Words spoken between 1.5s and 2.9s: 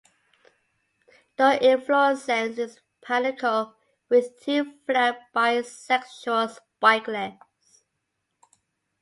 inflorescence is